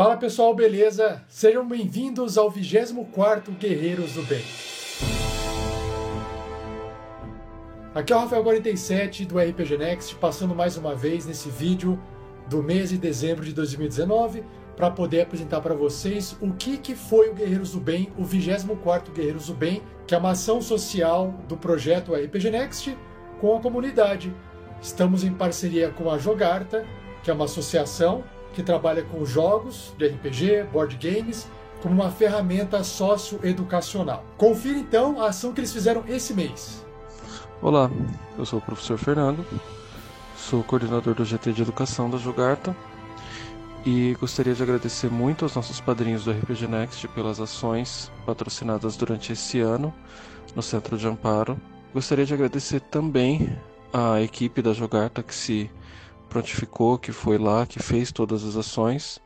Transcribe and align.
Fala 0.00 0.16
pessoal, 0.16 0.54
beleza? 0.54 1.22
Sejam 1.28 1.68
bem-vindos 1.68 2.38
ao 2.38 2.50
24 2.50 3.52
Guerreiros 3.52 4.14
do 4.14 4.22
Bem. 4.22 4.42
Aqui 7.94 8.10
é 8.10 8.16
o 8.16 8.20
Rafael47 8.20 9.26
do 9.26 9.38
RPG 9.38 9.76
Next, 9.76 10.14
passando 10.14 10.54
mais 10.54 10.78
uma 10.78 10.94
vez 10.94 11.26
nesse 11.26 11.50
vídeo 11.50 12.00
do 12.48 12.62
mês 12.62 12.88
de 12.88 12.96
dezembro 12.96 13.44
de 13.44 13.52
2019 13.52 14.42
para 14.74 14.90
poder 14.90 15.20
apresentar 15.20 15.60
para 15.60 15.74
vocês 15.74 16.34
o 16.40 16.54
que, 16.54 16.78
que 16.78 16.94
foi 16.94 17.28
o 17.28 17.34
Guerreiros 17.34 17.72
do 17.72 17.80
Bem, 17.80 18.10
o 18.16 18.24
24 18.24 19.12
Guerreiros 19.12 19.48
do 19.48 19.54
Bem, 19.54 19.82
que 20.06 20.14
é 20.14 20.18
uma 20.18 20.30
ação 20.30 20.62
social 20.62 21.34
do 21.46 21.58
projeto 21.58 22.14
RPG 22.14 22.48
Next 22.48 22.96
com 23.38 23.54
a 23.54 23.60
comunidade. 23.60 24.34
Estamos 24.80 25.24
em 25.24 25.34
parceria 25.34 25.90
com 25.90 26.10
a 26.10 26.16
Jogarta, 26.16 26.86
que 27.22 27.30
é 27.30 27.34
uma 27.34 27.44
associação 27.44 28.24
que 28.54 28.62
trabalha 28.62 29.02
com 29.02 29.24
jogos 29.24 29.94
de 29.96 30.08
RPG, 30.08 30.64
board 30.72 30.96
games, 30.96 31.48
como 31.82 31.94
uma 31.94 32.10
ferramenta 32.10 32.84
socioeducacional. 32.84 34.24
Confira 34.36 34.78
então 34.78 35.20
a 35.20 35.28
ação 35.28 35.52
que 35.52 35.60
eles 35.60 35.72
fizeram 35.72 36.04
esse 36.06 36.34
mês. 36.34 36.84
Olá, 37.62 37.90
eu 38.38 38.44
sou 38.46 38.58
o 38.58 38.62
professor 38.62 38.98
Fernando, 38.98 39.44
sou 40.36 40.62
coordenador 40.62 41.14
do 41.14 41.24
GT 41.24 41.52
de 41.52 41.62
Educação 41.62 42.08
da 42.08 42.18
Jogarta 42.18 42.74
e 43.84 44.14
gostaria 44.20 44.54
de 44.54 44.62
agradecer 44.62 45.10
muito 45.10 45.44
aos 45.44 45.54
nossos 45.54 45.80
padrinhos 45.80 46.24
do 46.24 46.32
RPG 46.32 46.66
Next 46.66 47.08
pelas 47.08 47.40
ações 47.40 48.10
patrocinadas 48.26 48.96
durante 48.96 49.32
esse 49.32 49.60
ano 49.60 49.92
no 50.54 50.62
Centro 50.62 50.96
de 50.98 51.06
Amparo. 51.06 51.58
Gostaria 51.92 52.26
de 52.26 52.34
agradecer 52.34 52.80
também 52.80 53.56
à 53.92 54.20
equipe 54.20 54.62
da 54.62 54.72
Jogarta 54.72 55.22
que 55.22 55.34
se 55.34 55.70
prontificou, 56.30 56.96
que 56.96 57.12
foi 57.12 57.36
lá, 57.36 57.66
que 57.66 57.82
fez 57.82 58.12
todas 58.12 58.44
as 58.44 58.56
ações. 58.56 59.20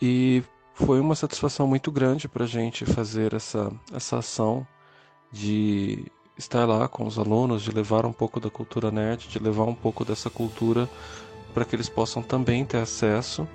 E 0.00 0.42
foi 0.72 0.98
uma 0.98 1.14
satisfação 1.14 1.66
muito 1.68 1.92
grande 1.92 2.26
para 2.26 2.44
a 2.44 2.48
gente 2.48 2.84
fazer 2.84 3.34
essa, 3.34 3.70
essa 3.92 4.18
ação 4.18 4.66
de 5.30 6.06
estar 6.36 6.64
lá 6.66 6.88
com 6.88 7.06
os 7.06 7.18
alunos, 7.18 7.62
de 7.62 7.70
levar 7.70 8.04
um 8.06 8.12
pouco 8.12 8.40
da 8.40 8.50
cultura 8.50 8.90
nerd, 8.90 9.28
de 9.28 9.38
levar 9.38 9.64
um 9.64 9.74
pouco 9.74 10.04
dessa 10.04 10.28
cultura 10.30 10.88
para 11.52 11.64
que 11.64 11.76
eles 11.76 11.88
possam 11.88 12.22
também 12.22 12.64
ter 12.64 12.78
acesso 12.78 13.46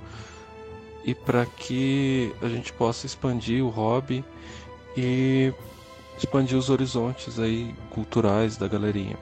e 1.03 1.13
para 1.13 1.45
que 1.45 2.33
a 2.41 2.47
gente 2.47 2.71
possa 2.71 3.05
expandir 3.05 3.63
o 3.63 3.69
hobby 3.69 4.23
e 4.95 5.53
expandir 6.17 6.57
os 6.57 6.69
horizontes 6.69 7.39
aí 7.39 7.73
culturais 7.89 8.57
da 8.57 8.67
galerinha. 8.67 9.17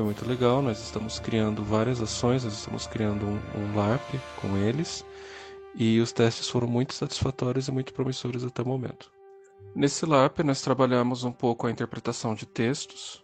Foi 0.00 0.06
muito 0.06 0.26
legal, 0.26 0.62
nós 0.62 0.80
estamos 0.80 1.18
criando 1.18 1.62
várias 1.62 2.00
ações, 2.00 2.42
nós 2.42 2.54
estamos 2.54 2.86
criando 2.86 3.26
um, 3.26 3.38
um 3.54 3.76
LARP 3.76 4.14
com 4.40 4.56
eles 4.56 5.04
e 5.74 6.00
os 6.00 6.10
testes 6.10 6.48
foram 6.48 6.66
muito 6.66 6.94
satisfatórios 6.94 7.68
e 7.68 7.70
muito 7.70 7.92
promissores 7.92 8.42
até 8.42 8.62
o 8.62 8.66
momento. 8.66 9.12
Nesse 9.74 10.06
LARP, 10.06 10.38
nós 10.38 10.62
trabalhamos 10.62 11.22
um 11.22 11.30
pouco 11.30 11.66
a 11.66 11.70
interpretação 11.70 12.34
de 12.34 12.46
textos, 12.46 13.22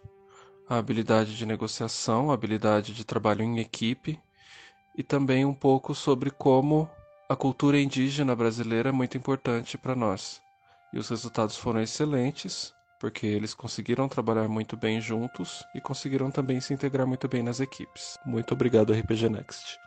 a 0.69 0.77
habilidade 0.77 1.35
de 1.35 1.47
negociação, 1.47 2.29
a 2.29 2.35
habilidade 2.35 2.93
de 2.93 3.03
trabalho 3.03 3.41
em 3.41 3.57
equipe 3.57 4.21
e 4.95 5.01
também 5.01 5.45
um 5.45 5.55
pouco 5.55 5.95
sobre 5.95 6.29
como 6.29 6.87
a 7.27 7.35
cultura 7.35 7.81
indígena 7.81 8.35
brasileira 8.35 8.89
é 8.89 8.91
muito 8.91 9.17
importante 9.17 9.79
para 9.79 9.95
nós. 9.95 10.39
E 10.93 10.99
os 10.99 11.09
resultados 11.09 11.57
foram 11.57 11.81
excelentes, 11.81 12.71
porque 12.99 13.25
eles 13.27 13.53
conseguiram 13.53 14.07
trabalhar 14.07 14.47
muito 14.47 14.75
bem 14.75 14.99
juntos 14.99 15.63
e 15.73 15.81
conseguiram 15.81 16.31
também 16.31 16.59
se 16.59 16.73
integrar 16.73 17.07
muito 17.07 17.27
bem 17.27 17.43
nas 17.43 17.59
equipes. 17.59 18.17
Muito 18.25 18.53
obrigado, 18.53 18.93
RPG 18.93 19.29
Next. 19.29 19.79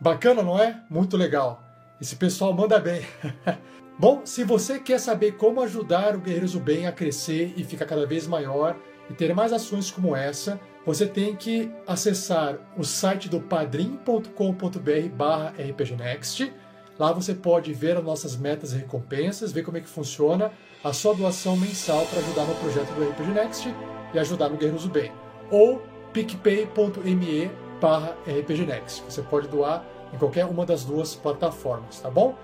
Bacana, 0.00 0.42
não 0.42 0.58
é? 0.58 0.82
Muito 0.90 1.16
legal. 1.16 1.62
Esse 2.00 2.16
pessoal 2.16 2.52
manda 2.52 2.78
bem. 2.78 3.02
Bom, 3.98 4.26
se 4.26 4.44
você 4.44 4.78
quer 4.78 5.00
saber 5.00 5.32
como 5.32 5.62
ajudar 5.62 6.14
o 6.14 6.20
Guerreiros 6.20 6.52
do 6.52 6.60
Bem 6.60 6.86
a 6.86 6.92
crescer 6.92 7.54
e 7.56 7.64
ficar 7.64 7.86
cada 7.86 8.06
vez 8.06 8.26
maior 8.26 8.76
e 9.08 9.14
ter 9.14 9.34
mais 9.34 9.52
ações 9.52 9.90
como 9.90 10.14
essa, 10.14 10.60
você 10.84 11.06
tem 11.06 11.34
que 11.34 11.72
acessar 11.86 12.58
o 12.76 12.84
site 12.84 13.28
do 13.28 13.40
padrim.com.br 13.40 15.08
barra 15.16 15.54
rpgnext. 15.58 16.52
Lá 16.98 17.12
você 17.12 17.34
pode 17.34 17.72
ver 17.74 17.96
as 17.96 18.04
nossas 18.04 18.36
metas 18.36 18.72
e 18.72 18.76
recompensas, 18.76 19.52
ver 19.52 19.62
como 19.62 19.76
é 19.76 19.80
que 19.80 19.88
funciona 19.88 20.50
a 20.82 20.92
sua 20.92 21.14
doação 21.14 21.56
mensal 21.56 22.06
para 22.06 22.20
ajudar 22.20 22.44
no 22.44 22.54
projeto 22.56 22.88
do 22.94 23.04
RPG 23.04 23.30
Next 23.32 23.74
e 24.14 24.18
ajudar 24.18 24.48
no 24.48 24.56
Guerreiros 24.56 24.84
do 24.84 24.90
Bem. 24.90 25.12
Ou 25.50 25.82
picpay.me 26.12 27.50
barra 27.80 28.16
rpgnext. 28.26 29.02
Você 29.08 29.20
pode 29.22 29.48
doar 29.48 29.84
em 30.12 30.16
qualquer 30.18 30.46
uma 30.46 30.64
das 30.64 30.84
duas 30.84 31.14
plataformas, 31.14 32.00
tá 32.00 32.10
bom? 32.10 32.34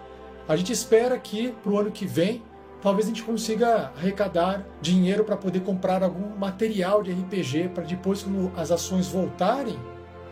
A 0.46 0.56
gente 0.56 0.72
espera 0.72 1.18
que 1.18 1.52
para 1.62 1.72
o 1.72 1.78
ano 1.78 1.91
que 1.91 2.04
vem 2.04 2.42
talvez 2.82 3.06
a 3.06 3.08
gente 3.08 3.22
consiga 3.22 3.92
arrecadar 3.96 4.66
dinheiro 4.80 5.24
para 5.24 5.36
poder 5.36 5.60
comprar 5.60 6.02
algum 6.02 6.36
material 6.36 7.02
de 7.02 7.12
RPG 7.12 7.70
para 7.72 7.84
depois, 7.84 8.24
quando 8.24 8.52
as 8.56 8.72
ações 8.72 9.06
voltarem, 9.06 9.78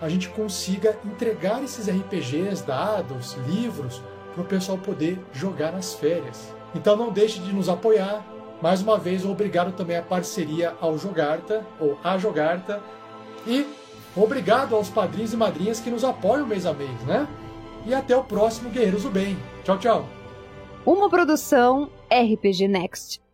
a 0.01 0.09
gente 0.09 0.29
consiga 0.31 0.99
entregar 1.05 1.63
esses 1.63 1.89
RPGs, 1.89 2.65
dados, 2.65 3.35
livros 3.47 4.03
para 4.33 4.43
o 4.43 4.47
pessoal 4.47 4.79
poder 4.79 5.19
jogar 5.33 5.73
nas 5.73 5.95
férias. 5.95 6.55
Então 6.75 6.97
não 6.97 7.13
deixe 7.13 7.41
de 7.41 7.53
nos 7.53 7.69
apoiar. 7.69 8.25
Mais 8.63 8.83
uma 8.83 8.99
vez, 8.99 9.25
obrigado 9.25 9.73
também 9.73 9.97
à 9.97 10.03
parceria 10.03 10.75
ao 10.81 10.99
Jogarta, 10.99 11.67
ou 11.79 11.99
a 12.05 12.19
Jogarta. 12.19 12.81
E 13.47 13.67
obrigado 14.17 14.75
aos 14.75 14.89
padrinhos 14.89 15.33
e 15.33 15.37
madrinhas 15.37 15.81
que 15.81 15.91
nos 15.91 16.05
apoiam 16.05 16.47
mês 16.47 16.67
a 16.67 16.73
mês, 16.73 17.01
né? 17.07 17.27
E 17.87 17.95
até 17.95 18.17
o 18.17 18.23
próximo 18.23 18.71
Guerreiros 18.71 19.05
do 19.05 19.11
Bem. 19.11 19.37
Tchau, 19.65 19.79
tchau. 19.79 20.09
Uma 20.85 21.09
produção 21.09 21.91
RPG 22.11 22.69
Next. 22.69 23.30